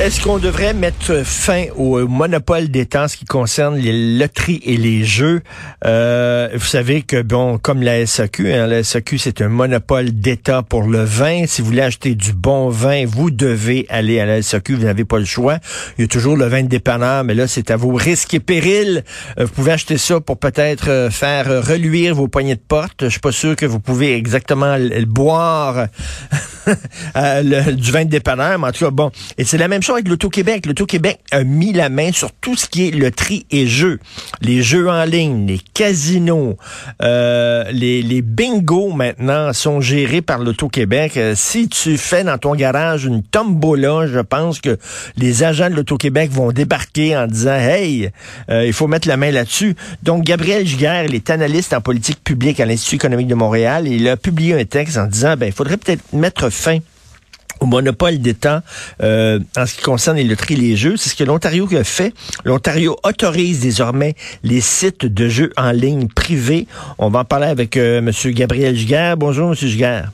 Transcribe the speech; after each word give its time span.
Est-ce 0.00 0.20
qu'on 0.20 0.38
devrait 0.38 0.74
mettre 0.74 1.24
fin 1.24 1.66
au 1.76 2.08
monopole 2.08 2.66
d'État 2.66 3.04
en 3.04 3.08
ce 3.08 3.16
qui 3.16 3.26
concerne 3.26 3.76
les 3.76 4.18
loteries 4.18 4.60
et 4.64 4.76
les 4.76 5.04
jeux? 5.04 5.40
Euh, 5.86 6.48
vous 6.52 6.66
savez 6.66 7.02
que, 7.02 7.22
bon, 7.22 7.58
comme 7.58 7.80
la 7.80 8.04
SAQ, 8.04 8.52
hein, 8.52 8.66
la 8.66 8.82
SAQ, 8.82 9.18
c'est 9.18 9.40
un 9.40 9.48
monopole 9.48 10.10
d'État 10.10 10.62
pour 10.62 10.82
le 10.82 11.04
vin. 11.04 11.44
Si 11.46 11.62
vous 11.62 11.68
voulez 11.68 11.82
acheter 11.82 12.16
du 12.16 12.32
bon 12.32 12.70
vin, 12.70 13.06
vous 13.06 13.30
devez 13.30 13.86
aller 13.88 14.18
à 14.18 14.26
la 14.26 14.42
SAQ. 14.42 14.74
Vous 14.74 14.82
n'avez 14.82 15.04
pas 15.04 15.20
le 15.20 15.26
choix. 15.26 15.58
Il 15.96 16.02
y 16.02 16.04
a 16.06 16.08
toujours 16.08 16.36
le 16.36 16.46
vin 16.46 16.64
de 16.64 16.68
dépanneur, 16.68 17.22
mais 17.22 17.34
là, 17.34 17.46
c'est 17.46 17.70
à 17.70 17.76
vos 17.76 17.94
risques 17.94 18.34
et 18.34 18.40
périls. 18.40 19.04
Euh, 19.38 19.44
vous 19.44 19.52
pouvez 19.52 19.70
acheter 19.70 19.96
ça 19.96 20.18
pour 20.18 20.38
peut-être 20.38 20.90
euh, 20.90 21.08
faire 21.08 21.46
reluire 21.64 22.16
vos 22.16 22.26
poignées 22.26 22.56
de 22.56 22.60
porte. 22.66 23.04
Je 23.04 23.10
suis 23.10 23.20
pas 23.20 23.32
sûr 23.32 23.54
que 23.54 23.64
vous 23.64 23.78
pouvez 23.78 24.16
exactement 24.16 24.76
le, 24.76 25.04
boire 25.04 25.86
du 26.66 27.92
vin 27.92 28.04
de 28.04 28.10
dépanneur, 28.10 28.58
mais 28.58 28.66
en 28.66 28.72
tout 28.72 28.86
cas, 28.86 28.90
bon. 28.90 29.12
Et 29.38 29.44
c'est 29.44 29.58
la 29.58 29.68
même 29.68 29.83
chose 29.84 29.96
avec 29.96 30.08
l'Auto-Québec. 30.08 30.66
L'Auto-Québec 30.66 31.20
a 31.30 31.44
mis 31.44 31.72
la 31.72 31.88
main 31.88 32.10
sur 32.12 32.32
tout 32.32 32.56
ce 32.56 32.66
qui 32.66 32.88
est 32.88 32.90
loterie 32.90 33.46
et 33.50 33.66
jeux. 33.66 34.00
Les 34.40 34.62
jeux 34.62 34.88
en 34.88 35.04
ligne, 35.04 35.46
les 35.46 35.60
casinos, 35.74 36.56
euh, 37.02 37.64
les, 37.70 38.02
les 38.02 38.22
bingos 38.22 38.92
maintenant 38.92 39.52
sont 39.52 39.80
gérés 39.80 40.22
par 40.22 40.38
l'Auto-Québec. 40.38 41.16
Euh, 41.16 41.34
si 41.36 41.68
tu 41.68 41.98
fais 41.98 42.24
dans 42.24 42.38
ton 42.38 42.54
garage 42.54 43.04
une 43.04 43.22
tombola, 43.22 44.06
je 44.06 44.20
pense 44.20 44.60
que 44.60 44.78
les 45.16 45.42
agents 45.42 45.68
de 45.68 45.74
l'Auto-Québec 45.74 46.30
vont 46.30 46.50
débarquer 46.50 47.16
en 47.16 47.26
disant, 47.26 47.54
hey, 47.54 48.10
euh, 48.50 48.66
il 48.66 48.72
faut 48.72 48.86
mettre 48.86 49.06
la 49.06 49.16
main 49.16 49.30
là-dessus. 49.30 49.76
Donc, 50.02 50.24
Gabriel 50.24 50.66
Giguère, 50.66 51.04
il 51.04 51.14
est 51.14 51.28
analyste 51.30 51.74
en 51.74 51.80
politique 51.80 52.24
publique 52.24 52.58
à 52.60 52.64
l'Institut 52.64 52.96
économique 52.96 53.28
de 53.28 53.34
Montréal. 53.34 53.86
il 53.86 54.08
a 54.08 54.16
publié 54.16 54.54
un 54.58 54.64
texte 54.64 54.96
en 54.96 55.06
disant, 55.06 55.36
ben, 55.36 55.46
il 55.46 55.52
faudrait 55.52 55.76
peut-être 55.76 56.12
mettre 56.12 56.48
fin 56.48 56.78
monopole 57.66 58.18
d'État 58.18 58.62
euh, 59.02 59.38
en 59.56 59.66
ce 59.66 59.74
qui 59.74 59.82
concerne 59.82 60.16
les 60.16 60.24
loteries 60.24 60.54
et 60.54 60.58
les 60.58 60.76
jeux. 60.76 60.96
C'est 60.96 61.10
ce 61.10 61.16
que 61.16 61.24
l'Ontario 61.24 61.68
a 61.76 61.84
fait. 61.84 62.12
L'Ontario 62.44 62.96
autorise 63.04 63.60
désormais 63.60 64.14
les 64.42 64.60
sites 64.60 65.06
de 65.06 65.28
jeux 65.28 65.52
en 65.56 65.72
ligne 65.72 66.08
privés. 66.08 66.66
On 66.98 67.10
va 67.10 67.20
en 67.20 67.24
parler 67.24 67.46
avec 67.46 67.76
euh, 67.76 67.98
M. 67.98 68.10
Gabriel 68.32 68.76
Giguère. 68.76 69.16
Bonjour, 69.16 69.48
M. 69.48 69.54
Giguère. 69.54 70.10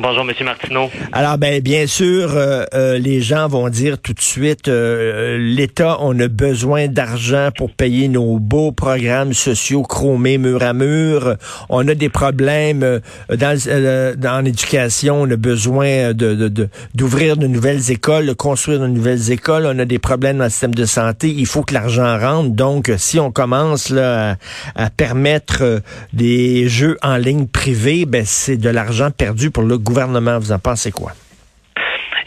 Bonjour, 0.00 0.24
Monsieur 0.24 0.44
Martineau. 0.44 0.90
Alors, 1.10 1.38
ben, 1.38 1.60
bien 1.60 1.88
sûr, 1.88 2.36
euh, 2.36 2.62
euh, 2.72 2.98
les 2.98 3.20
gens 3.20 3.48
vont 3.48 3.68
dire 3.68 3.98
tout 3.98 4.12
de 4.12 4.20
suite, 4.20 4.68
euh, 4.68 5.36
l'État, 5.38 5.96
on 5.98 6.16
a 6.20 6.28
besoin 6.28 6.86
d'argent 6.86 7.48
pour 7.56 7.72
payer 7.72 8.06
nos 8.06 8.38
beaux 8.38 8.70
programmes 8.70 9.32
sociaux 9.32 9.82
chromés 9.82 10.38
mur 10.38 10.62
à 10.62 10.72
mur. 10.72 11.34
On 11.68 11.88
a 11.88 11.96
des 11.96 12.10
problèmes 12.10 13.00
dans, 13.28 14.14
dans 14.16 14.44
l'éducation. 14.44 15.22
On 15.22 15.30
a 15.32 15.36
besoin 15.36 16.14
de, 16.14 16.68
d'ouvrir 16.94 17.36
de, 17.36 17.48
nouvelles 17.48 17.90
écoles, 17.90 18.26
de 18.26 18.34
construire 18.34 18.78
de 18.78 18.86
nouvelles 18.86 19.32
écoles. 19.32 19.66
On 19.66 19.80
a 19.80 19.84
des 19.84 19.98
problèmes 19.98 20.38
dans 20.38 20.44
le 20.44 20.50
système 20.50 20.76
de 20.76 20.84
santé. 20.84 21.34
Il 21.36 21.46
faut 21.46 21.64
que 21.64 21.74
l'argent 21.74 22.16
rentre. 22.20 22.50
Donc, 22.50 22.92
si 22.98 23.18
on 23.18 23.32
commence 23.32 23.90
là, 23.90 24.36
à, 24.76 24.84
à 24.84 24.90
permettre 24.90 25.82
des 26.12 26.68
jeux 26.68 26.96
en 27.02 27.16
ligne 27.16 27.48
privés, 27.48 28.06
ben, 28.06 28.22
c'est 28.24 28.58
de 28.58 28.70
l'argent 28.70 29.10
perdu 29.10 29.50
pour 29.50 29.64
le 29.64 29.76
gouvernement. 29.76 29.87
Vous 30.38 30.52
en 30.52 30.58
pensez 30.58 30.92
quoi? 30.92 31.12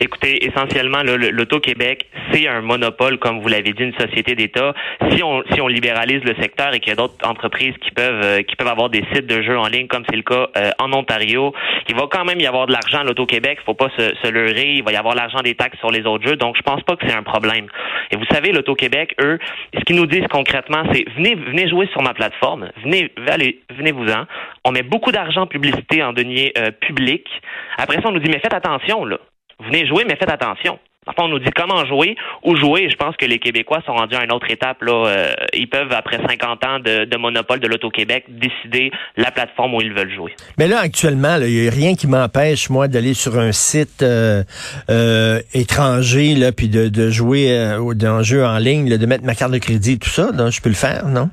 Écoutez, 0.04 0.48
essentiellement, 0.48 1.04
l'Auto-Québec, 1.04 2.08
c'est 2.32 2.48
un 2.48 2.62
monopole, 2.62 3.20
comme 3.20 3.40
vous 3.40 3.48
l'avez 3.48 3.72
dit, 3.72 3.84
une 3.84 3.94
société 3.94 4.34
d'État. 4.34 4.74
Si 5.12 5.22
on, 5.22 5.44
si 5.54 5.62
on 5.62 5.68
libéralise 5.68 6.24
le 6.24 6.34
secteur 6.42 6.74
et 6.74 6.80
qu'il 6.80 6.90
y 6.90 6.94
a 6.94 6.96
d'autres 6.96 7.24
entreprises 7.24 7.76
qui 7.80 7.92
peuvent, 7.92 8.24
euh, 8.24 8.42
qui 8.42 8.56
peuvent 8.56 8.68
avoir 8.68 8.90
des 8.90 9.04
sites 9.14 9.28
de 9.28 9.44
jeux 9.44 9.60
en 9.60 9.68
ligne, 9.68 9.86
comme 9.86 10.04
c'est 10.10 10.16
le 10.16 10.24
cas 10.24 10.48
euh, 10.58 10.72
en 10.80 10.92
Ontario, 10.92 11.54
il 11.88 11.94
va 11.94 12.08
quand 12.10 12.26
même 12.26 12.40
y 12.40 12.48
avoir 12.48 12.66
de 12.66 12.72
l'argent 12.72 13.02
à 13.02 13.04
l'Auto-Québec. 13.04 13.60
Il 13.62 13.64
faut 13.64 13.76
pas 13.76 13.90
se, 13.96 14.16
se 14.24 14.28
leurrer. 14.28 14.74
Il 14.74 14.84
va 14.84 14.92
y 14.92 14.96
avoir 14.96 15.14
l'argent 15.14 15.42
des 15.44 15.54
taxes 15.54 15.78
sur 15.78 15.92
les 15.92 16.04
autres 16.08 16.28
jeux. 16.28 16.36
Donc, 16.36 16.58
je 16.58 16.64
pense 16.64 16.82
pas 16.82 16.96
que 16.96 17.08
c'est 17.08 17.16
un 17.16 17.22
problème. 17.22 17.68
Et 18.10 18.18
vous 18.18 18.26
savez, 18.32 18.52
l'Auto-Québec, 18.52 19.14
eux, 19.22 19.38
ce 19.78 19.82
qu'ils 19.82 19.98
nous 19.98 20.08
disent 20.08 20.28
concrètement, 20.32 20.82
c'est 20.92 21.06
venez, 21.16 21.36
venez 21.36 21.70
jouer 21.70 21.88
sur 21.92 22.02
ma 22.02 22.16
plateforme. 22.16 22.72
Venez, 22.84 23.12
allez, 23.28 23.60
venez-vous-en. 23.70 24.26
On 24.66 24.72
met 24.72 24.82
beaucoup 24.82 25.12
d'argent 25.12 25.42
en 25.42 25.48
publicité 25.48 26.02
en 26.02 26.12
deniers 26.12 26.54
euh, 26.58 26.72
publics. 26.72 27.30
Après 27.78 27.98
ça, 27.98 28.04
on 28.06 28.14
nous 28.14 28.20
dit, 28.20 28.32
mais 28.32 28.40
faites 28.40 28.56
attention, 28.56 29.06
là 29.06 29.20
venez 29.62 29.88
jouer, 29.88 30.04
mais 30.06 30.16
faites 30.16 30.32
attention. 30.32 30.80
Enfin, 31.08 31.24
on 31.24 31.30
nous 31.30 31.40
dit 31.40 31.50
comment 31.56 31.84
jouer, 31.88 32.16
où 32.44 32.56
jouer. 32.56 32.88
Je 32.92 32.96
pense 32.96 33.18
que 33.18 33.26
les 33.26 33.40
Québécois 33.40 33.82
sont 33.88 33.94
rendus 33.94 34.16
à 34.16 34.24
une 34.24 34.32
autre 34.32 34.52
étape. 34.52 34.84
Là. 34.84 35.08
Euh, 35.08 35.34
ils 35.54 35.68
peuvent, 35.68 35.92
après 35.92 36.18
50 36.18 36.64
ans 36.64 36.80
de, 36.80 37.18
monopole 37.18 37.60
de 37.60 37.68
l'Auto-Québec, 37.68 38.26
décider 38.30 38.92
la 39.18 39.32
plateforme 39.32 39.74
où 39.74 39.82
ils 39.82 39.94
veulent 39.94 40.14
jouer. 40.14 40.36
Mais 40.60 40.68
là, 40.68 40.78
actuellement, 40.80 41.38
il 41.42 41.62
n'y 41.62 41.68
a 41.68 41.72
rien 41.72 41.96
qui 41.96 42.06
m'empêche, 42.06 42.70
moi, 42.70 42.88
d'aller 42.88 43.16
sur 43.16 43.40
un 43.40 43.52
site 43.52 44.04
euh, 44.04 44.44
euh, 44.92 45.40
étranger, 45.56 46.36
là, 46.36 46.52
puis 46.52 46.70
de, 46.70 47.10
jouer 47.10 47.52
un 47.52 48.22
jeu 48.22 48.46
en 48.46 48.60
ligne, 48.60 48.96
de 48.96 49.06
mettre 49.08 49.24
ma 49.24 49.34
carte 49.34 49.54
de 49.54 49.58
crédit, 49.58 49.98
tout 49.98 50.10
ça. 50.10 50.30
je 50.52 50.62
peux 50.62 50.70
le 50.70 50.76
faire, 50.76 51.08
non? 51.08 51.32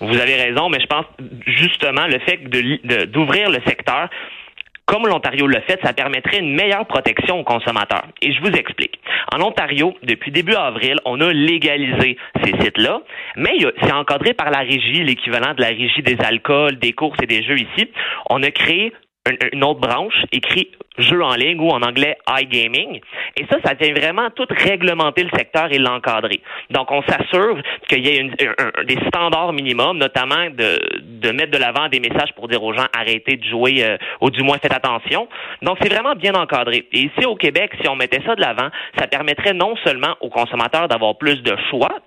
Vous 0.00 0.16
avez 0.16 0.34
raison, 0.34 0.68
mais 0.68 0.78
je 0.80 0.86
pense 0.86 1.06
justement 1.46 2.06
le 2.06 2.18
fait 2.20 2.38
d'ouvrir 3.06 3.50
le 3.50 3.60
secteur, 3.66 4.08
comme 4.88 5.06
l'Ontario 5.06 5.46
l'a 5.46 5.60
fait, 5.60 5.78
ça 5.84 5.92
permettrait 5.92 6.38
une 6.38 6.54
meilleure 6.54 6.86
protection 6.86 7.38
aux 7.38 7.44
consommateurs. 7.44 8.06
Et 8.22 8.32
je 8.32 8.40
vous 8.40 8.50
explique. 8.50 8.98
En 9.34 9.42
Ontario, 9.42 9.94
depuis 10.02 10.30
début 10.30 10.54
avril, 10.54 10.96
on 11.04 11.20
a 11.20 11.30
légalisé 11.30 12.16
ces 12.42 12.52
sites-là, 12.58 13.02
mais 13.36 13.52
c'est 13.82 13.92
encadré 13.92 14.32
par 14.32 14.50
la 14.50 14.60
régie, 14.60 15.04
l'équivalent 15.04 15.52
de 15.52 15.60
la 15.60 15.68
régie 15.68 16.02
des 16.02 16.16
alcools, 16.24 16.78
des 16.78 16.94
courses 16.94 17.18
et 17.22 17.26
des 17.26 17.42
jeux 17.42 17.58
ici. 17.58 17.90
On 18.30 18.42
a 18.42 18.50
créé 18.50 18.94
une 19.52 19.62
autre 19.62 19.80
branche 19.80 20.24
écrit 20.32 20.70
jeux 20.98 21.22
en 21.22 21.34
ligne 21.34 21.60
ou 21.60 21.70
en 21.70 21.82
anglais 21.82 22.16
iGaming. 22.28 23.00
Et 23.36 23.46
ça, 23.50 23.58
ça 23.64 23.74
vient 23.74 23.92
vraiment 23.92 24.30
tout 24.30 24.46
réglementer 24.50 25.24
le 25.24 25.30
secteur 25.36 25.72
et 25.72 25.78
l'encadrer. 25.78 26.40
Donc, 26.70 26.90
on 26.90 27.02
s'assure 27.02 27.58
qu'il 27.88 28.06
y 28.06 28.10
ait 28.10 28.30
des 28.84 28.98
standards 29.08 29.52
minimums, 29.52 29.98
notamment 29.98 30.50
de, 30.50 30.78
de 31.00 31.30
mettre 31.30 31.52
de 31.52 31.58
l'avant 31.58 31.88
des 31.88 32.00
messages 32.00 32.32
pour 32.34 32.48
dire 32.48 32.62
aux 32.62 32.72
gens 32.72 32.86
arrêtez 32.96 33.36
de 33.36 33.44
jouer 33.44 33.84
euh, 33.84 33.96
ou 34.20 34.30
du 34.30 34.42
moins 34.42 34.58
faites 34.58 34.74
attention. 34.74 35.28
Donc, 35.62 35.78
c'est 35.80 35.92
vraiment 35.92 36.14
bien 36.14 36.34
encadré. 36.34 36.86
Et 36.92 37.00
ici 37.00 37.26
au 37.26 37.36
Québec, 37.36 37.72
si 37.80 37.88
on 37.88 37.96
mettait 37.96 38.22
ça 38.24 38.34
de 38.34 38.40
l'avant, 38.40 38.68
ça 38.98 39.06
permettrait 39.06 39.54
non 39.54 39.76
seulement 39.84 40.16
aux 40.20 40.30
consommateurs 40.30 40.88
d'avoir 40.88 41.16
plus 41.16 41.42
de 41.42 41.56
choix, 41.70 42.00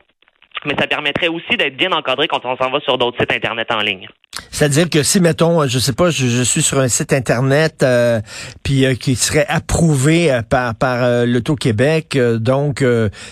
mais 0.66 0.76
ça 0.78 0.88
permettrait 0.88 1.28
aussi 1.28 1.58
d'être 1.58 1.76
bien 1.76 1.92
encadré 1.92 2.28
quand 2.28 2.46
on 2.46 2.56
s'en 2.58 2.70
va 2.70 2.80
sur 2.82 2.98
d'autres 2.98 3.18
sites 3.20 3.34
Internet 3.34 3.72
en 3.72 3.80
ligne. 3.80 4.08
C'est-à-dire 4.50 4.90
que 4.90 5.04
si, 5.04 5.20
mettons, 5.20 5.68
je 5.68 5.78
sais 5.78 5.94
pas, 5.94 6.10
je, 6.10 6.44
suis 6.44 6.62
sur 6.62 6.80
un 6.80 6.88
site 6.88 7.12
Internet 7.12 7.84
euh, 7.84 8.20
puis 8.64 8.86
euh, 8.86 8.94
qui 8.96 9.16
serait 9.16 9.46
approuvé 9.50 10.32
euh, 10.32 10.42
par, 10.42 10.74
par 10.76 11.26
l'Auto-Québec, 11.26 12.18
donc 12.40 12.84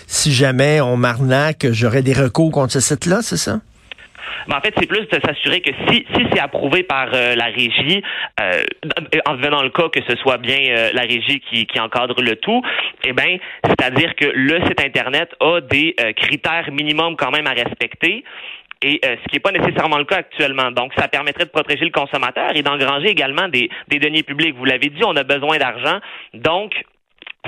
si 0.06 0.32
jamais 0.32 0.80
on 0.80 0.96
m'arnaque, 0.96 1.66
j'aurais 1.70 2.02
des 2.02 2.12
recours 2.12 2.50
contre 2.50 2.72
ce 2.72 2.80
site-là, 2.80 3.22
c'est 3.22 3.36
ça? 3.36 3.60
En 4.52 4.60
fait, 4.60 4.74
c'est 4.78 4.86
plus 4.86 5.06
de 5.06 5.20
s'assurer 5.24 5.60
que 5.60 5.70
si, 5.88 6.04
si 6.14 6.26
c'est 6.32 6.40
approuvé 6.40 6.82
par 6.82 7.10
la 7.10 7.44
régie, 7.44 8.02
en 9.26 9.36
venant 9.36 9.62
le 9.62 9.70
cas 9.70 9.88
que 9.92 10.00
ce 10.08 10.16
soit 10.16 10.38
bien 10.38 10.58
la 10.92 11.02
régie 11.02 11.40
qui, 11.48 11.66
qui 11.66 11.78
encadre 11.78 12.20
le 12.20 12.36
tout, 12.36 12.60
eh 13.04 13.12
bien, 13.12 13.36
c'est-à-dire 13.64 14.14
que 14.16 14.24
le 14.24 14.60
site 14.66 14.80
Internet 14.80 15.30
a 15.40 15.60
des 15.60 15.94
critères 16.16 16.68
minimums 16.72 17.16
quand 17.16 17.30
même 17.30 17.46
à 17.46 17.52
respecter 17.52 18.24
et 18.82 19.00
euh, 19.04 19.16
ce 19.22 19.28
qui 19.28 19.36
n'est 19.36 19.40
pas 19.40 19.52
nécessairement 19.52 19.98
le 19.98 20.04
cas 20.04 20.16
actuellement. 20.16 20.70
Donc, 20.70 20.92
ça 20.96 21.08
permettrait 21.08 21.44
de 21.44 21.50
protéger 21.50 21.84
le 21.84 21.90
consommateur 21.90 22.50
et 22.54 22.62
d'engranger 22.62 23.08
également 23.08 23.48
des, 23.48 23.68
deniers 23.90 24.22
publics. 24.22 24.56
Vous 24.56 24.64
l'avez 24.64 24.88
dit, 24.88 25.02
on 25.04 25.16
a 25.16 25.24
besoin 25.24 25.58
d'argent. 25.58 26.00
Donc, 26.32 26.72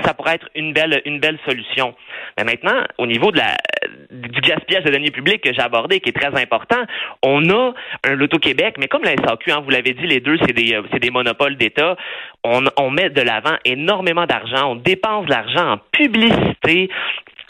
ça 0.03 0.13
pourrait 0.13 0.35
être 0.35 0.49
une 0.55 0.73
belle, 0.73 1.01
une 1.05 1.19
belle 1.19 1.37
solution. 1.47 1.95
Mais 2.37 2.43
maintenant, 2.43 2.83
au 2.97 3.05
niveau 3.05 3.31
du 3.31 4.41
gaspillage 4.41 4.83
de 4.83 4.91
deniers 4.91 5.11
publics 5.11 5.41
que 5.41 5.53
j'ai 5.53 5.61
abordé, 5.61 5.99
qui 5.99 6.09
est 6.09 6.19
très 6.19 6.39
important, 6.39 6.83
on 7.21 7.47
a 7.49 7.73
un 8.03 8.15
Loto-Québec, 8.15 8.75
mais 8.79 8.87
comme 8.87 9.03
la 9.03 9.15
SAQ, 9.15 9.51
hein, 9.51 9.61
vous 9.63 9.69
l'avez 9.69 9.93
dit, 9.93 10.07
les 10.07 10.19
deux, 10.19 10.37
c'est 10.45 10.53
des, 10.53 10.79
c'est 10.91 10.99
des 10.99 11.11
monopoles 11.11 11.57
d'État. 11.57 11.95
On, 12.43 12.63
on 12.77 12.89
met 12.89 13.09
de 13.11 13.21
l'avant 13.21 13.55
énormément 13.65 14.25
d'argent, 14.25 14.71
on 14.71 14.75
dépense 14.75 15.25
de 15.25 15.31
l'argent 15.31 15.73
en 15.73 15.77
publicité, 15.91 16.89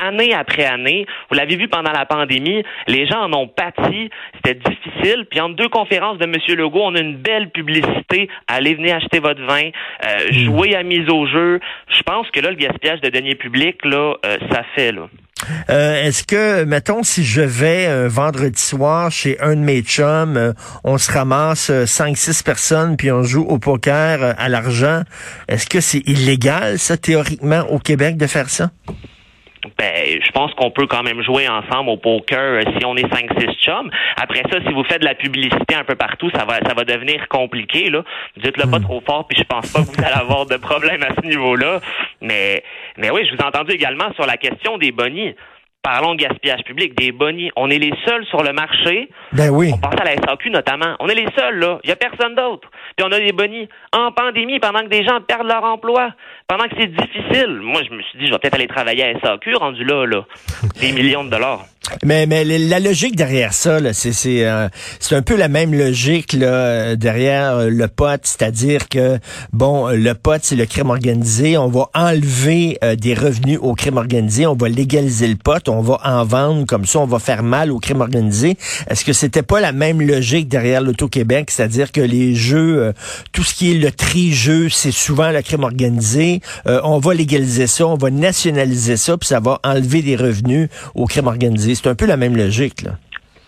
année 0.01 0.33
après 0.33 0.65
année. 0.65 1.05
Vous 1.29 1.35
l'avez 1.35 1.55
vu 1.55 1.67
pendant 1.67 1.91
la 1.91 2.05
pandémie, 2.05 2.63
les 2.87 3.05
gens 3.07 3.23
en 3.23 3.33
ont 3.33 3.47
pâti, 3.47 4.09
c'était 4.35 4.59
difficile. 4.59 5.25
Puis 5.29 5.39
entre 5.39 5.55
deux 5.55 5.69
conférences 5.69 6.17
de 6.17 6.25
M. 6.25 6.35
Legault, 6.57 6.83
on 6.83 6.95
a 6.95 6.99
une 6.99 7.17
belle 7.17 7.49
publicité. 7.49 8.29
Allez, 8.47 8.75
venez 8.75 8.91
acheter 8.91 9.19
votre 9.19 9.41
vin, 9.45 9.69
euh, 10.05 10.29
hmm. 10.29 10.33
jouez 10.33 10.75
à 10.75 10.83
mise 10.83 11.09
au 11.09 11.25
jeu. 11.27 11.59
Je 11.89 12.01
pense 12.03 12.29
que 12.31 12.39
là, 12.39 12.49
le 12.49 12.57
gaspillage 12.57 13.01
de 13.01 13.09
deniers 13.09 13.35
publics, 13.35 13.83
là, 13.85 14.15
euh, 14.25 14.37
ça 14.51 14.63
fait, 14.75 14.91
là. 14.91 15.07
Euh, 15.69 16.05
est-ce 16.05 16.23
que, 16.23 16.63
mettons, 16.63 17.03
si 17.03 17.25
je 17.25 17.41
vais 17.41 17.85
un 17.85 18.07
vendredi 18.07 18.61
soir 18.61 19.11
chez 19.11 19.37
un 19.41 19.55
de 19.55 19.61
mes 19.61 19.81
chums, 19.81 20.53
on 20.85 20.97
se 20.97 21.11
ramasse 21.11 21.69
cinq, 21.85 22.15
six 22.15 22.41
personnes, 22.43 22.95
puis 22.95 23.11
on 23.11 23.23
joue 23.23 23.43
au 23.43 23.59
poker 23.59 24.35
à 24.37 24.47
l'argent, 24.47 25.01
est-ce 25.49 25.67
que 25.67 25.81
c'est 25.81 26.01
illégal, 26.07 26.79
ça, 26.79 26.95
théoriquement, 26.95 27.65
au 27.69 27.79
Québec, 27.79 28.15
de 28.15 28.27
faire 28.27 28.49
ça? 28.49 28.69
Ben, 29.83 30.21
je 30.25 30.31
pense 30.31 30.53
qu'on 30.53 30.71
peut 30.71 30.87
quand 30.87 31.03
même 31.03 31.21
jouer 31.21 31.49
ensemble 31.49 31.89
au 31.89 31.97
poker 31.97 32.39
euh, 32.39 32.61
si 32.77 32.85
on 32.85 32.95
est 32.95 33.05
5-6 33.05 33.53
chums. 33.55 33.91
Après 34.15 34.41
ça, 34.49 34.59
si 34.65 34.71
vous 34.71 34.85
faites 34.85 35.01
de 35.01 35.05
la 35.05 35.15
publicité 35.15 35.75
un 35.75 35.83
peu 35.83 35.95
partout, 35.95 36.29
ça 36.33 36.45
va, 36.45 36.59
ça 36.65 36.73
va 36.73 36.85
devenir 36.85 37.27
compliqué, 37.27 37.89
là. 37.89 38.03
Dites-le 38.37 38.69
pas 38.69 38.79
hmm. 38.79 38.83
trop 38.83 39.01
fort, 39.05 39.27
puis 39.27 39.37
je 39.37 39.43
pense 39.43 39.73
pas 39.73 39.81
que 39.81 39.87
vous 39.87 40.01
allez 40.01 40.15
avoir 40.15 40.45
de 40.45 40.55
problème 40.55 41.03
à 41.03 41.13
ce 41.21 41.27
niveau-là. 41.27 41.81
Mais, 42.21 42.63
mais 42.95 43.09
oui, 43.09 43.25
je 43.25 43.35
vous 43.35 43.41
ai 43.41 43.45
entendu 43.45 43.73
également 43.73 44.13
sur 44.13 44.25
la 44.25 44.37
question 44.37 44.77
des 44.77 44.93
bonnies. 44.93 45.35
Parlons 45.83 46.15
de 46.15 46.21
gaspillage 46.21 46.63
public, 46.63 46.97
des 46.97 47.11
bonnies. 47.11 47.51
On 47.57 47.69
est 47.69 47.77
les 47.77 47.93
seuls 48.05 48.25
sur 48.27 48.41
le 48.41 48.53
marché. 48.53 49.09
Ben 49.33 49.49
oui. 49.49 49.69
On 49.73 49.77
pense 49.77 49.99
à 49.99 50.05
la 50.05 50.15
SAQ 50.15 50.49
notamment. 50.49 50.95
On 51.01 51.09
est 51.09 51.15
les 51.15 51.27
seuls, 51.37 51.59
là. 51.59 51.79
Il 51.83 51.87
n'y 51.87 51.91
a 51.91 51.97
personne 51.97 52.35
d'autre. 52.35 52.69
Puis 52.95 53.05
on 53.05 53.11
a 53.11 53.19
des 53.19 53.33
bonnies 53.33 53.67
en 53.91 54.13
pandémie 54.13 54.59
pendant 54.59 54.79
que 54.79 54.87
des 54.87 55.03
gens 55.03 55.19
perdent 55.19 55.47
leur 55.47 55.65
emploi, 55.65 56.11
pendant 56.47 56.63
que 56.69 56.75
c'est 56.79 56.87
difficile. 56.87 57.59
Moi, 57.61 57.81
je 57.83 57.93
me 57.93 58.01
suis 58.01 58.17
dit, 58.17 58.27
je 58.27 58.31
vais 58.31 58.39
peut-être 58.39 58.55
aller 58.55 58.67
travailler 58.67 59.03
à 59.03 59.19
SAQ, 59.19 59.55
rendu 59.55 59.83
là, 59.83 60.05
là. 60.05 60.25
Des 60.79 60.91
millions 60.93 61.25
de 61.25 61.29
dollars. 61.29 61.65
Mais, 62.05 62.25
mais 62.25 62.45
la 62.45 62.79
logique 62.79 63.15
derrière 63.17 63.53
ça, 63.53 63.79
c'est 63.93 64.13
c'est 64.13 64.45
euh, 64.45 64.69
un 65.11 65.21
peu 65.21 65.35
la 65.35 65.49
même 65.49 65.73
logique 65.73 66.31
là, 66.31 66.95
derrière 66.95 67.57
euh, 67.57 67.69
le 67.69 67.87
pote, 67.89 68.21
c'est-à-dire 68.23 68.87
que 68.87 69.19
bon, 69.51 69.89
le 69.89 70.13
pote 70.13 70.41
c'est 70.43 70.55
le 70.55 70.65
crime 70.65 70.89
organisé, 70.89 71.57
on 71.57 71.67
va 71.67 71.89
enlever 71.93 72.77
euh, 72.83 72.95
des 72.95 73.13
revenus 73.13 73.59
au 73.61 73.73
crime 73.75 73.97
organisé, 73.97 74.47
on 74.47 74.55
va 74.55 74.69
légaliser 74.69 75.27
le 75.27 75.35
pote, 75.35 75.67
on 75.67 75.81
va 75.81 75.99
en 76.05 76.23
vendre. 76.23 76.65
Comme 76.65 76.85
ça, 76.85 76.99
on 76.99 77.05
va 77.05 77.19
faire 77.19 77.43
mal 77.43 77.69
au 77.69 77.79
crime 77.79 77.99
organisé. 77.99 78.57
Est-ce 78.89 79.03
que 79.03 79.11
c'était 79.11 79.43
pas 79.43 79.59
la 79.59 79.73
même 79.73 80.01
logique 80.01 80.47
derrière 80.47 80.81
l'auto-Québec, 80.81 81.51
c'est-à-dire 81.51 81.91
que 81.91 82.01
les 82.01 82.33
jeux, 82.33 82.93
tout 83.33 83.43
ce 83.43 83.53
qui 83.53 83.71
est 83.71 83.77
le 83.77 83.91
tri-jeu, 83.91 84.69
c'est 84.69 84.91
souvent 84.91 85.31
le 85.31 85.41
crime 85.41 85.63
organisé, 85.63 86.41
on 86.65 86.99
va 86.99 87.13
légaliser 87.13 87.67
ça, 87.67 87.85
on 87.87 87.97
va 87.97 88.09
nationaliser 88.09 88.97
ça, 88.97 89.17
puis 89.17 89.27
ça 89.27 89.39
va 89.39 89.59
enlever 89.63 90.01
des 90.01 90.15
revenus 90.15 90.69
au 90.95 91.05
crime 91.05 91.27
organisé. 91.27 91.72
C'est 91.75 91.89
un 91.89 91.95
peu 91.95 92.05
la 92.05 92.17
même 92.17 92.35
logique, 92.35 92.81
là. 92.83 92.91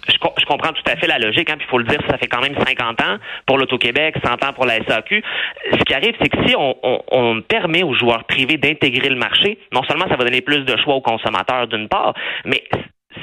Je, 0.08 0.46
comprends 0.46 0.72
tout 0.72 0.84
à 0.86 0.96
fait 0.96 1.08
la 1.08 1.18
logique, 1.18 1.50
hein, 1.50 1.56
puis 1.58 1.66
il 1.68 1.70
faut 1.72 1.80
le 1.80 1.86
dire, 1.86 2.00
ça 2.08 2.18
fait 2.18 2.28
quand 2.28 2.42
même 2.42 2.56
50 2.56 3.02
ans 3.02 3.18
pour 3.48 3.58
l'Auto-Québec, 3.58 4.16
100 4.24 4.34
ans 4.46 4.54
pour 4.54 4.66
la 4.66 4.76
SAQ. 4.86 5.24
Ce 5.72 5.84
qui 5.84 5.94
arrive, 5.94 6.14
c'est 6.22 6.30
que 6.30 6.48
si 6.48 6.56
on, 6.56 7.42
permet 7.48 7.84
aux 7.84 7.94
joueurs 7.94 8.26
privés 8.26 8.58
d'intégrer 8.58 9.10
le 9.10 9.16
marché, 9.16 9.58
non 9.74 9.84
seulement 9.84 10.08
ça 10.08 10.16
va 10.16 10.24
donner 10.24 10.42
plus 10.42 10.64
de 10.64 10.78
choix 10.78 10.96
aux 10.96 11.02
consommateurs 11.02 11.68
d'une 11.68 11.88
part, 11.88 12.14
mais 12.46 12.64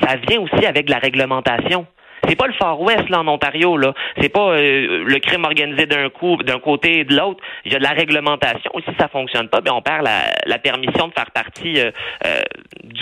ça 0.02 0.16
vient 0.28 0.40
aussi 0.40 0.66
avec 0.66 0.88
la 0.88 0.99
réglementation. 0.99 1.87
C'est 2.28 2.37
pas 2.37 2.46
le 2.46 2.52
Far 2.52 2.81
West 2.81 3.08
là 3.08 3.20
en 3.20 3.28
Ontario 3.28 3.76
là. 3.76 3.94
C'est 4.20 4.28
pas 4.28 4.52
euh, 4.52 5.04
le 5.04 5.19
crime 5.19 5.44
organisé 5.44 5.87
d'un 5.87 6.08
coup, 6.08 6.37
d'un 6.37 6.60
côté 6.60 7.00
et 7.00 7.04
de 7.04 7.16
l'autre. 7.16 7.43
Il 7.64 7.72
y 7.72 7.76
a 7.76 7.78
de 7.78 7.82
la 7.82 7.90
réglementation. 7.90 8.70
Si 8.87 8.94
ça 8.99 9.08
fonctionne 9.08 9.49
pas, 9.49 9.60
bien 9.60 9.72
on 9.75 9.82
perd 9.82 10.06
la, 10.46 10.58
permission 10.58 11.08
de 11.08 11.12
faire 11.12 11.31
partie 11.32 11.81
euh, 11.81 11.90
euh, 12.25 12.40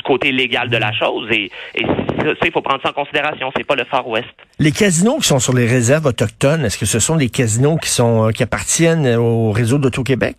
du 0.01 0.03
côté 0.03 0.33
légal 0.33 0.71
de 0.71 0.77
la 0.77 0.93
chose. 0.93 1.29
Et, 1.31 1.51
et 1.75 1.85
ça, 1.85 2.47
il 2.47 2.53
faut 2.53 2.63
prendre 2.63 2.81
ça 2.83 2.91
en 2.91 2.93
considération. 2.93 3.51
C'est 3.55 3.67
pas 3.67 3.77
le 3.77 3.85
Far 3.85 4.09
West. 4.09 4.29
Les 4.59 4.73
casinos 4.73 5.19
qui 5.19 5.29
sont 5.29 5.39
sur 5.39 5.55
les 5.55 5.67
réserves 5.67 6.07
autochtones, 6.07 6.65
est-ce 6.65 6.79
que 6.79 6.87
ce 6.87 6.99
sont 6.99 7.17
des 7.17 7.29
casinos 7.29 7.77
qui 7.77 7.91
sont 7.91 8.31
qui 8.35 8.43
appartiennent 8.43 9.07
au 9.17 9.53
réseau 9.53 9.79
d'Auto-Québec? 9.79 10.37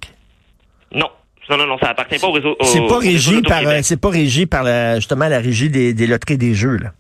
Non. 0.94 1.10
Non, 1.50 1.58
non, 1.58 1.68
non, 1.68 1.78
ça 1.80 1.90
appartient 1.90 2.18
pas 2.18 2.28
au 2.28 2.32
réseau. 2.32 2.56
C'est 2.62 2.88
pas 2.88 3.00
régi 3.00 3.42
par, 3.42 3.62
c'est 3.84 4.00
pas 4.00 4.10
régi 4.10 4.46
par 4.46 4.64
la, 4.64 4.96
justement 4.96 5.28
la 5.28 5.40
régie 5.40 5.70
des, 5.70 5.94
des 5.94 6.08
loteries 6.08 6.38
des 6.38 6.54
jeux, 6.54 6.78
là. 6.78 6.92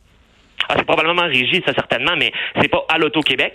Ah, 0.68 0.76
c'est 0.78 0.84
probablement 0.86 1.24
rigide, 1.24 1.64
ça 1.66 1.74
certainement, 1.74 2.16
mais 2.18 2.32
c'est 2.60 2.68
pas 2.68 2.84
à 2.90 2.98
l'Auto-Québec. 2.98 3.54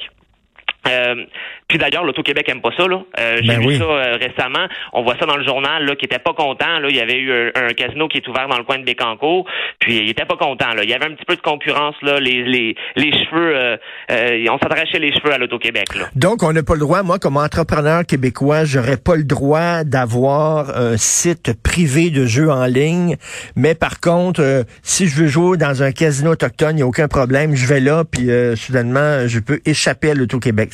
Euh, 0.88 1.24
puis 1.68 1.78
d'ailleurs, 1.78 2.04
l'Auto-Québec 2.04 2.48
aime 2.48 2.60
pas 2.60 2.70
ça. 2.76 2.86
Là. 2.86 3.02
Euh, 3.18 3.38
j'ai 3.42 3.56
ben 3.56 3.60
vu 3.60 3.76
ça 3.76 3.84
euh, 3.84 4.16
récemment. 4.16 4.66
On 4.92 5.02
voit 5.02 5.16
ça 5.18 5.26
dans 5.26 5.36
le 5.36 5.44
journal, 5.44 5.84
là, 5.84 5.96
qui 5.96 6.04
était 6.04 6.18
pas 6.18 6.32
content. 6.32 6.78
Là. 6.78 6.88
Il 6.88 6.96
y 6.96 7.00
avait 7.00 7.18
eu 7.18 7.32
un, 7.54 7.72
casino 7.74 8.08
qui 8.08 8.18
est 8.18 8.28
ouvert 8.28 8.48
dans 8.48 8.58
le 8.58 8.64
coin 8.64 8.78
de 8.78 8.84
Bécancourt, 8.84 9.46
puis 9.80 9.98
il 9.98 10.10
était 10.10 10.24
pas 10.24 10.36
content. 10.36 10.72
Là. 10.74 10.84
Il 10.84 10.90
y 10.90 10.94
avait 10.94 11.06
un 11.06 11.14
petit 11.14 11.24
peu 11.26 11.36
de 11.36 11.40
concurrence. 11.40 11.96
Là. 12.02 12.20
Les, 12.20 12.44
les, 12.44 12.76
les 12.94 13.12
cheveux, 13.12 13.78
on 14.08 14.58
s'adressait 14.58 14.98
les 14.98 15.12
cheveux 15.12 15.32
à 15.32 15.38
l'Auto-Québec. 15.38 15.86
Donc, 16.14 16.42
on 16.42 16.52
n'a 16.52 16.62
pas 16.62 16.74
le 16.74 16.80
droit, 16.80 17.02
moi, 17.02 17.18
comme 17.18 17.36
entrepreneur 17.36 18.06
québécois, 18.06 18.64
j'aurais 18.64 18.96
pas 18.96 19.16
le 19.16 19.24
droit 19.24 19.84
d'avoir 19.84 20.76
un 20.76 20.96
site 20.96 21.52
privé 21.62 22.10
de 22.10 22.26
jeux 22.26 22.50
en 22.50 22.66
ligne. 22.66 23.16
Mais 23.56 23.74
par 23.74 24.00
contre, 24.00 24.64
si 24.82 25.08
je 25.08 25.22
veux 25.22 25.28
jouer 25.28 25.56
dans 25.56 25.82
un 25.82 25.92
casino 25.92 26.32
autochtone, 26.32 26.72
il 26.72 26.76
n'y 26.76 26.82
a 26.82 26.86
aucun 26.86 27.08
problème. 27.08 27.54
Je 27.54 27.66
vais 27.66 27.80
là, 27.80 28.04
puis 28.04 28.28
soudainement, 28.56 29.26
je 29.26 29.40
peux 29.40 29.60
échapper 29.66 30.12
à 30.12 30.14
l'Auto-Québec 30.14 30.70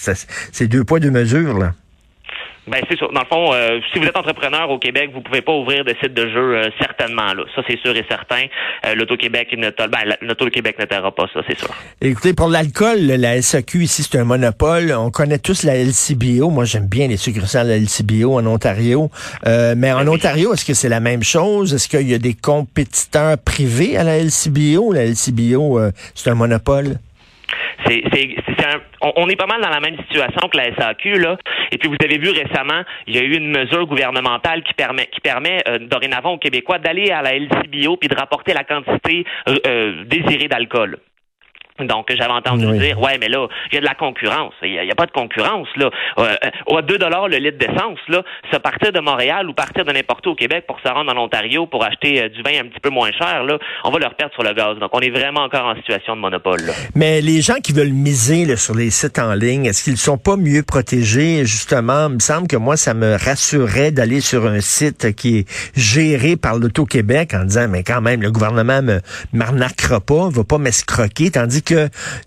c'est 0.52 0.69
deux 0.69 0.84
poids, 0.84 1.00
deux 1.00 1.10
mesures, 1.10 1.58
là. 1.58 1.72
Ben 2.69 2.81
c'est 2.88 2.96
sûr. 2.96 3.10
Dans 3.12 3.20
le 3.20 3.26
fond, 3.26 3.52
euh, 3.52 3.81
si 3.93 3.99
vous 3.99 4.06
êtes 4.06 4.16
entrepreneur 4.16 4.70
au 4.70 4.78
Québec, 4.78 5.10
vous 5.12 5.20
pouvez 5.20 5.43
pas 5.43 5.52
ouvrir 5.52 5.84
de 5.84 5.94
site 6.00 6.14
de 6.14 6.28
jeu 6.28 6.56
euh, 6.56 6.70
certainement 6.78 7.34
là. 7.34 7.43
Ça 7.56 7.62
c'est 7.66 7.78
sûr 7.81 7.96
et 7.96 8.04
certain. 8.08 8.44
Euh, 8.87 8.94
L'auto-Québec 8.94 9.49
ne 9.58 9.70
ben, 9.70 10.16
l'auto-Québec 10.20 10.78
ne 10.78 10.84
taira 10.84 11.12
pas 11.12 11.26
ça, 11.34 11.40
c'est 11.49 11.58
sûr. 11.58 11.70
Écoutez, 12.00 12.34
pour 12.34 12.49
l'alcool, 12.49 13.00
la 13.00 13.43
SAQ 13.43 13.82
ici 13.82 14.04
c'est 14.04 14.16
un 14.16 14.25
monopole. 14.25 14.93
On 14.93 15.10
connaît 15.10 15.40
tous 15.40 15.64
la 15.64 15.75
LCBO. 15.75 16.50
Moi 16.50 16.64
j'aime 16.64 16.87
bien 16.87 17.08
les 17.08 17.16
succursales 17.16 17.66
de 17.66 17.72
la 17.72 17.78
LCBO 17.78 18.38
en 18.38 18.46
Ontario. 18.46 19.10
mais 19.44 19.93
en 19.93 20.06
Ontario, 20.06 20.55
est-ce 20.55 20.64
que 20.64 20.75
c'est 20.75 20.88
la 20.88 21.00
même 21.00 21.25
chose? 21.25 21.75
Est-ce 21.75 21.88
qu'il 21.88 22.08
y 22.08 22.14
a 22.14 22.19
des 22.19 22.34
compétiteurs 22.34 23.38
privés 23.38 23.96
à 23.96 24.05
la 24.05 24.19
LCBO 24.19 24.93
La 24.93 25.05
LCBO, 25.05 25.81
c'est 26.14 26.31
un 26.31 26.34
monopole 26.34 26.98
c'est, 27.87 28.03
on, 29.00 29.29
est 29.29 29.37
pas 29.37 29.47
mal 29.47 29.61
dans 29.61 29.69
la 29.69 29.81
même 29.81 29.97
situation 29.99 30.49
que 30.49 30.56
la 30.56 30.75
SAQ 30.75 31.19
là. 31.19 31.37
Et 31.71 31.79
puis 31.79 31.89
vous 31.89 31.97
avez 32.03 32.19
vu 32.19 32.31
récemment, 32.31 32.83
il 33.06 33.17
y 33.17 33.19
a 33.19 33.23
eu 33.23 33.35
une 33.35 33.50
mesure 33.50 33.87
gouvernementale 33.87 34.62
qui 34.62 34.75
permet, 34.75 35.06
qui 35.06 35.21
permet 35.21 35.62
euh, 35.69 35.79
dorénavant 35.79 36.33
aux 36.33 36.39
Québécois 36.39 36.79
d'aller 36.79 37.11
à 37.11 37.23
la 37.23 37.35
LCBO 37.37 37.97
puis 37.97 38.09
de 38.09 38.17
rapporter 38.17 38.55
la 38.55 38.65
quantité 38.65 39.25
euh, 39.49 39.56
euh, 39.67 40.05
désirée 40.05 40.49
d'alcool. 40.49 40.99
Donc, 41.87 42.06
j'avais 42.11 42.32
entendu 42.32 42.67
dire, 42.79 43.00
ouais, 43.00 43.19
mais 43.20 43.29
là, 43.29 43.46
il 43.70 43.75
y 43.75 43.79
a 43.79 43.81
de 43.81 43.87
la 43.87 43.94
concurrence. 43.94 44.55
Il 44.62 44.73
n'y 44.73 44.90
a, 44.90 44.94
pas 44.94 45.06
de 45.06 45.12
concurrence, 45.12 45.69
là. 45.76 45.90
Euh, 46.19 46.34
à 46.76 46.82
2 46.82 46.99
dollars 46.99 47.29
le 47.29 47.37
litre 47.37 47.58
d'essence, 47.58 47.99
là, 48.08 48.23
se 48.52 48.56
partir 48.58 48.93
de 48.93 49.00
Montréal 49.00 49.49
ou 49.49 49.52
partir 49.52 49.84
de 49.84 49.93
n'importe 49.93 50.26
où 50.26 50.31
au 50.31 50.34
Québec 50.34 50.64
pour 50.67 50.79
se 50.81 50.88
rendre 50.88 51.12
en 51.12 51.25
Ontario 51.25 51.67
pour 51.67 51.84
acheter 51.84 52.23
euh, 52.23 52.29
du 52.29 52.43
vin 52.43 52.61
un 52.61 52.69
petit 52.69 52.81
peu 52.81 52.90
moins 52.90 53.11
cher, 53.12 53.44
là, 53.44 53.58
on 53.84 53.90
va 53.90 53.99
leur 53.99 54.14
perdre 54.14 54.32
sur 54.34 54.43
le 54.43 54.55
gaz. 54.55 54.79
Donc, 54.79 54.90
on 54.93 55.00
est 55.00 55.11
vraiment 55.11 55.43
encore 55.43 55.67
en 55.67 55.76
situation 55.76 56.17
de 56.17 56.20
monopole, 56.20 56.61
là. 56.61 56.73
Mais 56.94 57.20
les 57.20 57.40
gens 57.40 57.56
qui 57.62 57.73
veulent 57.73 57.93
miser 57.93 58.56
sur 58.56 58.75
les 58.75 58.90
sites 58.90 59.19
en 59.19 59.34
ligne, 59.34 59.67
est-ce 59.67 59.84
qu'ils 59.84 59.96
sont 59.96 60.19
pas 60.19 60.37
mieux 60.37 60.62
protégés? 60.62 61.44
Justement, 61.44 62.08
il 62.08 62.14
me 62.14 62.20
semble 62.20 62.49
que 62.49 62.56
moi, 62.56 62.76
ça 62.76 62.94
me 62.94 63.17
rassurait 63.17 63.90
d'aller 63.90 64.20
sur 64.20 64.46
un 64.46 64.61
site 64.61 65.14
qui 65.14 65.38
est 65.38 65.76
géré 65.76 66.37
par 66.37 66.56
l'Auto-Québec 66.56 67.34
en 67.34 67.44
disant, 67.44 67.69
mais 67.69 67.82
quand 67.82 68.00
même, 68.00 68.23
le 68.23 68.31
gouvernement 68.31 68.82
me 68.82 69.00
m'arnaquera 69.32 70.00
pas, 70.00 70.29
va 70.29 70.44
pas 70.44 70.58
m'escroquer, 70.58 71.31
tandis 71.31 71.62
que 71.62 71.71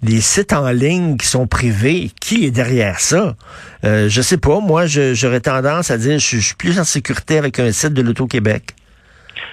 les 0.04 0.22
sites 0.22 0.54
en 0.54 0.70
ligne 0.70 1.18
qui 1.18 1.28
sont 1.28 1.48
privés, 1.48 2.10
qui 2.22 2.46
est 2.46 2.52
derrière 2.52 3.00
ça? 3.00 3.36
Euh, 3.84 4.10
je 4.10 4.22
sais 4.22 4.38
pas. 4.38 4.60
Moi, 4.60 4.86
j'aurais 4.86 5.42
tendance 5.42 5.92
à 5.92 5.98
dire 5.98 6.20
je, 6.20 6.38
suis 6.38 6.56
plus 6.56 6.80
en 6.80 6.84
sécurité 6.84 7.38
avec 7.38 7.60
un 7.60 7.72
site 7.72 7.94
de 7.94 8.02
l'Auto-Québec. 8.02 8.64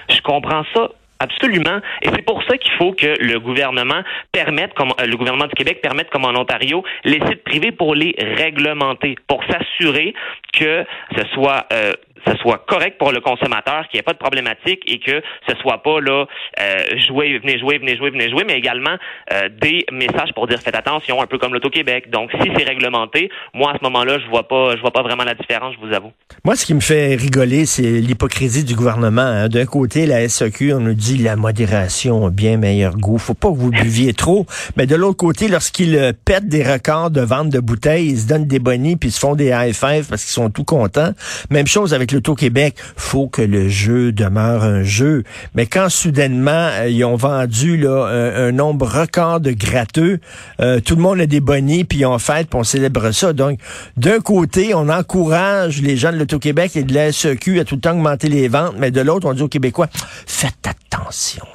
Je 0.09 0.21
comprends 0.21 0.63
ça 0.73 0.89
Absolument. 1.23 1.79
Et 2.01 2.09
c'est 2.09 2.25
pour 2.25 2.43
ça 2.43 2.57
qu'il 2.57 2.71
faut 2.73 2.91
que 2.91 3.15
le 3.17 3.39
gouvernement 3.39 4.01
permette, 4.33 4.73
comme 4.73 4.91
euh, 4.99 5.05
le 5.05 5.15
gouvernement 5.15 5.47
du 5.47 5.53
Québec 5.53 5.79
permette, 5.81 6.09
comme 6.09 6.25
en 6.25 6.35
Ontario, 6.37 6.83
les 7.05 7.21
sites 7.27 7.45
privés 7.45 7.71
pour 7.71 7.95
les 7.95 8.13
réglementer, 8.17 9.15
pour 9.27 9.41
s'assurer 9.45 10.13
que 10.51 10.85
ce 11.15 11.25
soit 11.33 11.65
euh, 11.71 11.93
ce 12.25 12.35
soit 12.37 12.63
correct 12.67 12.97
pour 12.97 13.11
le 13.11 13.21
consommateur, 13.21 13.87
qu'il 13.87 13.97
n'y 13.97 13.99
ait 13.99 14.03
pas 14.03 14.13
de 14.13 14.17
problématique 14.17 14.81
et 14.87 14.99
que 14.99 15.21
ce 15.47 15.55
soit 15.61 15.81
pas 15.83 15.99
là 15.99 16.25
euh, 16.59 16.97
jouer, 17.07 17.39
venez 17.39 17.59
jouer, 17.59 17.77
venez 17.77 17.97
jouer, 17.97 18.09
venez 18.09 18.29
jouer, 18.29 18.43
mais 18.45 18.57
également 18.57 18.95
euh, 19.31 19.49
des 19.61 19.85
messages 19.91 20.33
pour 20.33 20.47
dire 20.47 20.59
faites 20.59 20.75
attention, 20.75 21.21
un 21.21 21.27
peu 21.27 21.37
comme 21.37 21.53
l'Auto-Québec. 21.53 22.09
Donc 22.09 22.31
si 22.31 22.51
c'est 22.55 22.63
réglementé, 22.63 23.29
moi 23.53 23.71
à 23.71 23.77
ce 23.77 23.83
moment-là, 23.83 24.19
je 24.19 24.29
vois 24.29 24.47
pas 24.47 24.75
je 24.75 24.81
vois 24.81 24.91
pas 24.91 25.03
vraiment 25.03 25.23
la 25.23 25.35
différence, 25.35 25.75
je 25.75 25.85
vous 25.85 25.93
avoue. 25.93 26.11
Moi, 26.45 26.55
ce 26.55 26.65
qui 26.65 26.73
me 26.73 26.81
fait 26.81 27.15
rigoler, 27.15 27.65
c'est 27.65 27.83
l'hypocrisie 27.83 28.63
du 28.63 28.75
gouvernement. 28.75 29.21
Hein. 29.21 29.47
D'un 29.47 29.65
côté, 29.65 30.05
la 30.05 30.27
SEQ, 30.27 30.73
on 30.73 30.79
nous 30.79 30.93
dit 30.93 31.17
la 31.17 31.35
modération, 31.35 32.29
bien 32.29 32.57
meilleur 32.57 32.97
goût. 32.97 33.17
Faut 33.17 33.33
pas 33.33 33.49
que 33.49 33.55
vous 33.55 33.71
buviez 33.71 34.13
trop. 34.13 34.45
Mais 34.75 34.85
de 34.85 34.95
l'autre 34.95 35.17
côté, 35.17 35.47
lorsqu'ils 35.47 35.95
euh, 35.95 36.11
pètent 36.25 36.47
des 36.47 36.63
records 36.63 37.11
de 37.11 37.21
vente 37.21 37.49
de 37.49 37.59
bouteilles, 37.59 38.07
ils 38.07 38.19
se 38.19 38.27
donnent 38.27 38.47
des 38.47 38.59
bonnies 38.59 38.95
puis 38.95 39.09
ils 39.09 39.13
se 39.13 39.19
font 39.19 39.35
des 39.35 39.49
high 39.49 39.73
five 39.73 40.07
parce 40.09 40.23
qu'ils 40.23 40.33
sont 40.33 40.49
tout 40.49 40.63
contents. 40.63 41.13
Même 41.49 41.67
chose 41.67 41.93
avec 41.93 42.11
l'Auto-Québec, 42.13 42.75
faut 42.95 43.27
que 43.27 43.41
le 43.41 43.69
jeu 43.69 44.11
demeure 44.11 44.63
un 44.63 44.83
jeu. 44.83 45.23
Mais 45.55 45.65
quand 45.65 45.89
soudainement, 45.89 46.69
euh, 46.73 46.89
ils 46.89 47.03
ont 47.03 47.15
vendu 47.15 47.77
là, 47.77 48.05
un, 48.05 48.51
nombre 48.51 48.85
record 48.85 49.39
de 49.39 49.51
gratteux, 49.51 50.19
euh, 50.59 50.79
tout 50.79 50.95
le 50.95 51.01
monde 51.01 51.19
a 51.19 51.25
des 51.25 51.39
bonnies, 51.39 51.83
puis 51.83 52.05
ont 52.05 52.19
fait, 52.19 52.47
puis 52.47 52.59
on 52.59 52.63
célèbre 52.63 53.11
ça. 53.11 53.33
Donc, 53.33 53.59
d'un 53.97 54.19
côté, 54.19 54.73
on 54.73 54.89
encourage 54.89 55.81
les 55.81 55.97
gens 55.97 56.11
de 56.11 56.17
l'Auto-Québec 56.17 56.75
et 56.75 56.83
de 56.83 56.93
la 56.93 57.11
SEQ 57.11 57.59
à 57.59 57.65
tout 57.65 57.75
le 57.75 57.81
temps 57.81 57.91
augmenter 57.91 58.29
les 58.29 58.47
ventes, 58.47 58.75
mais 58.77 58.91
de 58.91 59.01
l'autre, 59.01 59.27
on 59.27 59.33
dit 59.33 59.41
aux 59.41 59.47
Québécois, 59.47 59.87
faites 60.25 60.67
attention. 60.67 61.45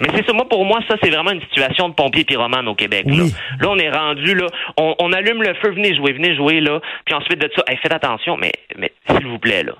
Mais 0.00 0.08
c'est 0.14 0.26
ça, 0.26 0.32
moi, 0.32 0.48
pour 0.48 0.64
moi, 0.64 0.80
ça, 0.88 0.96
c'est 1.02 1.10
vraiment 1.10 1.32
une 1.32 1.42
situation 1.42 1.88
de 1.88 1.94
pompier 1.94 2.24
pyromane 2.24 2.68
au 2.68 2.74
Québec. 2.74 3.04
Là. 3.06 3.24
là, 3.60 3.68
on 3.68 3.78
est 3.78 3.90
rendu, 3.90 4.34
là, 4.34 4.46
on, 4.78 5.12
allume 5.12 5.42
le 5.42 5.54
feu, 5.54 5.70
venez 5.70 5.94
jouer, 5.94 6.12
venez 6.12 6.34
jouer, 6.36 6.60
là, 6.60 6.80
puis 7.04 7.14
ensuite 7.14 7.38
de 7.38 7.50
ça, 7.54 7.62
faites 7.82 7.92
attention, 7.92 8.36
mais, 8.36 8.52
mais 8.76 8.92
s'il 9.08 9.26
vous 9.26 9.38
plaît, 9.38 9.62
là, 9.62 9.72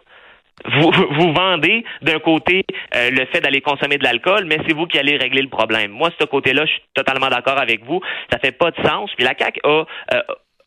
vous, 0.65 0.91
vous 1.11 1.33
vendez 1.33 1.85
d'un 2.03 2.19
côté 2.19 2.65
euh, 2.95 3.11
le 3.11 3.27
fait 3.27 3.41
d'aller 3.41 3.61
consommer 3.61 3.99
de 3.99 4.05
l'alcool, 4.05 4.47
mais 4.47 4.59
c'est 4.67 4.75
vous 4.75 4.87
qui 4.87 4.99
allez 4.99 5.17
régler 5.17 5.43
le 5.43 5.49
problème. 5.49 5.91
Moi, 5.91 6.11
ce 6.19 6.25
côté-là, 6.25 6.65
je 6.65 6.71
suis 6.71 6.83
totalement 6.95 7.29
d'accord 7.29 7.59
avec 7.61 7.85
vous. 7.85 8.01
Ça 8.33 8.39
fait 8.39 8.53
pas 8.53 8.71
de 8.71 8.77
sens. 8.87 9.11
Puis 9.17 9.25
la 9.25 9.35
CAQ 9.39 9.61
a, 9.65 9.85
euh, 10.15 10.23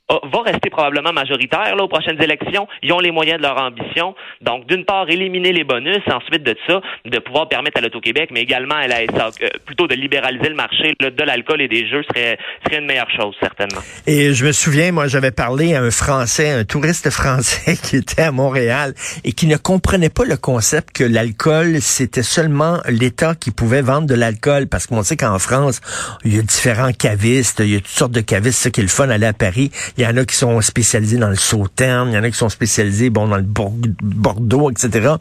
va 0.09 0.41
rester 0.41 0.69
probablement 0.69 1.13
majoritaire 1.13 1.75
là, 1.75 1.83
aux 1.83 1.87
prochaines 1.87 2.21
élections. 2.21 2.67
Ils 2.81 2.91
ont 2.93 2.99
les 2.99 3.11
moyens 3.11 3.37
de 3.37 3.43
leur 3.43 3.61
ambition. 3.61 4.15
Donc, 4.41 4.67
d'une 4.67 4.85
part, 4.85 5.09
éliminer 5.09 5.51
les 5.51 5.63
bonus, 5.63 6.01
ensuite 6.11 6.43
de 6.43 6.55
ça, 6.67 6.81
de 7.05 7.19
pouvoir 7.19 7.47
permettre 7.47 7.77
à 7.77 7.81
l'Auto-Québec, 7.81 8.29
mais 8.31 8.41
également 8.41 8.75
à 8.75 8.87
la 8.87 9.05
SAQ, 9.05 9.43
euh, 9.43 9.49
plutôt 9.65 9.87
de 9.87 9.95
libéraliser 9.95 10.49
le 10.49 10.55
marché 10.55 10.93
de 10.99 11.23
l'alcool 11.23 11.61
et 11.61 11.67
des 11.67 11.87
jeux 11.87 12.03
serait, 12.09 12.37
serait 12.65 12.79
une 12.79 12.87
meilleure 12.87 13.09
chose, 13.11 13.35
certainement. 13.39 13.81
Et 14.07 14.33
je 14.33 14.45
me 14.45 14.51
souviens, 14.51 14.91
moi, 14.91 15.07
j'avais 15.07 15.31
parlé 15.31 15.75
à 15.75 15.81
un 15.81 15.91
Français, 15.91 16.51
un 16.51 16.65
touriste 16.65 17.09
français 17.19 17.77
qui 17.81 17.97
était 17.97 18.23
à 18.23 18.31
Montréal 18.31 18.93
et 19.23 19.33
qui 19.33 19.47
ne 19.47 19.57
comprenait 19.57 20.09
pas 20.09 20.25
le 20.25 20.37
concept 20.37 20.95
que 20.95 21.03
l'alcool, 21.03 21.81
c'était 21.81 22.23
seulement 22.23 22.79
l'État 22.87 23.35
qui 23.35 23.51
pouvait 23.51 23.81
vendre 23.81 24.07
de 24.07 24.15
l'alcool. 24.15 24.67
Parce 24.67 24.87
qu'on 24.87 25.03
sait 25.03 25.17
qu'en 25.17 25.39
France, 25.39 25.81
il 26.23 26.35
y 26.35 26.39
a 26.39 26.41
différents 26.41 26.91
cavistes, 26.91 27.59
il 27.59 27.73
y 27.73 27.75
a 27.75 27.79
toutes 27.79 27.87
sortes 27.87 28.11
de 28.11 28.21
cavistes, 28.21 28.59
ce 28.59 28.69
qui 28.69 28.79
est 28.79 28.83
le 28.83 28.89
fun 28.89 29.09
aller 29.09 29.27
à 29.27 29.33
Paris. 29.33 29.71
Il 29.99 30.03
y 30.03 30.07
en 30.07 30.15
a 30.15 30.23
qui 30.23 30.35
sont 30.35 30.61
spécialisés 30.61 31.17
dans 31.17 31.27
le 31.27 31.35
sauterne, 31.35 32.09
il 32.09 32.15
y 32.15 32.17
en 32.17 32.23
a 32.23 32.31
qui 32.31 32.37
sont 32.37 32.47
spécialisés 32.47 33.09
bon 33.09 33.27
dans 33.27 33.35
le 33.35 33.43
Bordeaux, 33.43 34.71
etc. 34.71 35.15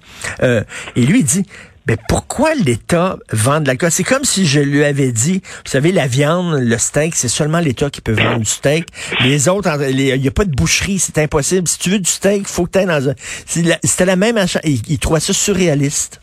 Euh, 0.45 0.63
et 0.95 1.05
lui 1.05 1.19
il 1.19 1.25
dit 1.25 1.45
mais 1.89 1.97
pourquoi 2.09 2.55
l'État 2.55 3.19
vend 3.33 3.61
de 3.61 3.67
l'alcool? 3.67 3.91
C'est 3.91 4.05
comme 4.05 4.23
si 4.23 4.47
je 4.47 4.61
lui 4.61 4.85
avais 4.85 5.11
dit, 5.11 5.41
vous 5.43 5.71
savez, 5.71 5.91
la 5.91 6.07
viande, 6.07 6.61
le 6.61 6.77
steak, 6.77 7.17
c'est 7.17 7.29
seulement 7.29 7.61
l'État 7.61 7.89
qui 7.89 8.03
peut 8.03 8.13
vendre 8.13 8.41
du 8.41 8.45
steak. 8.45 8.87
Les 9.25 9.49
autres, 9.49 9.71
il 9.91 10.21
n'y 10.21 10.29
a 10.29 10.31
pas 10.31 10.45
de 10.45 10.55
boucherie, 10.55 10.99
c'est 10.99 11.17
impossible. 11.17 11.67
Si 11.67 11.79
tu 11.79 11.89
veux 11.89 11.99
du 11.99 12.11
steak, 12.11 12.43
il 12.43 12.47
faut 12.47 12.67
que 12.67 12.79
tu 12.79 12.85
dans 12.85 13.09
un... 13.09 13.15
C'était 13.47 14.05
la 14.05 14.17
même 14.17 14.37
achat. 14.37 14.61
Il, 14.65 14.83
il 14.87 14.99
trouvait 14.99 15.21
ça 15.21 15.33
surréaliste. 15.33 16.21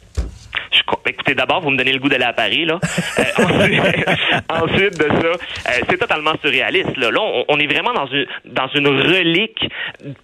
Écoutez, 1.26 1.40
d'abord, 1.40 1.62
vous 1.62 1.72
me 1.72 1.78
donnez 1.78 1.92
le 1.92 1.98
goût 1.98 2.08
d'aller 2.08 2.26
à 2.26 2.34
Paris, 2.34 2.66
là. 2.66 2.80
Euh, 3.18 3.24
ensuite, 4.50 4.96
de 5.00 5.08
ça, 5.10 5.28
euh, 5.28 5.82
c'est 5.90 5.98
totalement 5.98 6.34
surréaliste. 6.40 6.96
Là, 6.98 7.10
là 7.10 7.20
on, 7.48 7.58
est 7.58 7.66
vraiment 7.66 7.94
dans 7.94 8.06
une 8.06 8.28
dans 8.46 8.68
une 8.76 8.88
relique 8.88 9.68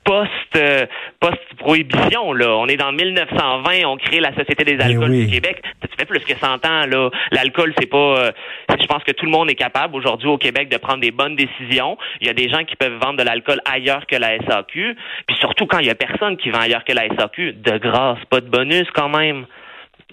post 0.03 0.29
euh, 0.57 0.85
post 1.19 1.39
prohibition. 1.57 2.33
Là, 2.33 2.55
on 2.55 2.67
est 2.67 2.77
dans 2.77 2.91
1920, 2.91 3.85
on 3.85 3.97
crée 3.97 4.19
la 4.19 4.29
Société 4.35 4.63
des 4.63 4.77
eh 4.79 4.83
alcools 4.83 5.11
du 5.11 5.27
Québec. 5.27 5.63
Ça 5.81 5.87
fait 5.97 6.05
plus 6.05 6.19
que 6.19 6.35
100 6.35 6.67
ans. 6.67 6.85
Là, 6.85 7.09
l'alcool, 7.31 7.73
c'est 7.79 7.89
pas. 7.89 8.31
je 8.69 8.85
pense 8.85 9.03
que 9.03 9.11
tout 9.11 9.25
le 9.25 9.31
monde 9.31 9.49
est 9.49 9.55
capable 9.55 9.95
aujourd'hui 9.95 10.27
au 10.27 10.37
Québec 10.37 10.69
de 10.69 10.77
prendre 10.77 10.99
des 10.99 11.11
bonnes 11.11 11.35
décisions. 11.35 11.97
Il 12.19 12.27
y 12.27 12.29
a 12.29 12.33
des 12.33 12.47
gens 12.47 12.63
qui 12.63 12.75
peuvent 12.75 12.99
vendre 13.01 13.17
de 13.17 13.23
l'alcool 13.23 13.59
ailleurs 13.65 14.05
que 14.05 14.17
la 14.17 14.37
SAQ. 14.37 14.95
Puis 15.25 15.37
surtout 15.39 15.65
quand 15.65 15.79
il 15.79 15.87
y 15.87 15.89
a 15.89 15.95
personne 15.95 16.37
qui 16.37 16.51
vend 16.51 16.59
ailleurs 16.59 16.83
que 16.83 16.93
la 16.93 17.07
SAQ, 17.17 17.53
de 17.53 17.77
grâce, 17.79 18.19
pas 18.29 18.39
de 18.39 18.49
bonus 18.49 18.85
quand 18.93 19.09
même. 19.09 19.47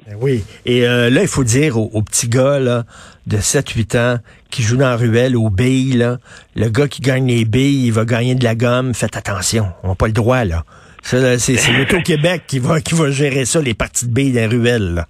Ben 0.06 0.16
oui. 0.20 0.44
Et 0.66 0.86
euh, 0.86 1.10
là, 1.10 1.22
il 1.22 1.28
faut 1.28 1.44
dire 1.44 1.78
aux, 1.78 2.02
petits 2.02 2.28
gars 2.28 2.58
là, 2.58 2.84
de 3.26 3.36
7-8 3.38 3.98
ans 3.98 4.18
qui 4.50 4.62
jouent 4.62 4.76
dans 4.76 4.88
la 4.88 4.96
ruelle 4.96 5.36
aux 5.36 5.50
billes, 5.50 5.94
là, 5.94 6.18
le 6.56 6.68
gars 6.68 6.88
qui 6.88 7.00
gagne 7.00 7.26
les 7.26 7.44
billes, 7.44 7.86
il 7.86 7.92
va 7.92 8.04
gagner 8.04 8.34
de 8.34 8.44
la 8.44 8.54
gomme. 8.54 8.94
Faites 8.94 9.16
attention. 9.16 9.72
On 9.82 9.88
n'a 9.88 9.94
pas 9.94 10.06
le 10.06 10.12
droit, 10.12 10.44
là. 10.44 10.64
c'est, 11.02 11.38
c'est 11.38 11.72
l'Auto-Québec 11.78 12.42
qui 12.46 12.58
va, 12.58 12.80
qui 12.80 12.94
va 12.94 13.10
gérer 13.10 13.44
ça, 13.44 13.60
les 13.60 13.74
parties 13.74 14.06
de 14.06 14.12
billes 14.12 14.32
dans 14.32 14.40
la 14.40 14.48
ruelle. 14.48 14.94
Là. 14.94 15.08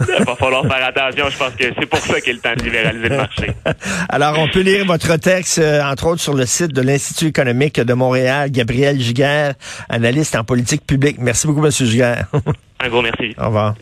Il 0.00 0.24
va 0.24 0.34
falloir 0.34 0.62
faire 0.66 0.84
attention. 0.84 1.28
Je 1.28 1.36
pense 1.36 1.54
que 1.54 1.64
c'est 1.78 1.86
pour 1.86 1.98
ça 1.98 2.20
qu'il 2.20 2.30
est 2.30 2.34
le 2.34 2.40
temps 2.40 2.54
de 2.56 2.62
libéraliser 2.62 3.08
le 3.08 3.16
marché. 3.16 3.50
Alors, 4.08 4.38
on 4.38 4.48
peut 4.48 4.60
lire 4.60 4.84
votre 4.86 5.16
texte, 5.16 5.58
euh, 5.58 5.82
entre 5.82 6.06
autres, 6.06 6.20
sur 6.20 6.34
le 6.34 6.46
site 6.46 6.72
de 6.72 6.80
l'Institut 6.80 7.26
économique 7.26 7.80
de 7.80 7.94
Montréal. 7.94 8.50
Gabriel 8.50 8.98
Giguère, 8.98 9.54
analyste 9.88 10.34
en 10.36 10.44
politique 10.44 10.86
publique. 10.86 11.18
Merci 11.18 11.46
beaucoup, 11.46 11.64
M. 11.64 11.70
Giguère. 11.70 12.26
Un 12.80 12.88
gros 12.88 13.02
merci. 13.02 13.34
Au 13.38 13.46
revoir. 13.46 13.74